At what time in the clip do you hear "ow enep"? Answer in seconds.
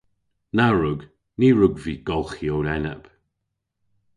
2.55-3.03